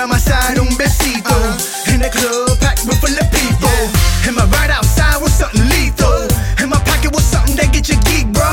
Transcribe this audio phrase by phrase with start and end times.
[0.00, 1.36] on my side, um, un besito.
[1.92, 3.80] In the club, packed with full of people.
[4.26, 6.24] And my ride outside with something lethal.
[6.62, 8.48] In my pocket with something that get you geek, bro.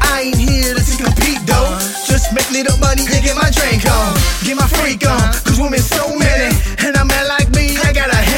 [0.00, 1.76] I ain't here to compete though.
[2.08, 4.16] Just make little money and get my drink on.
[4.44, 6.48] Get my freak on, cause women so many.
[6.80, 8.29] And a man like me, I gotta.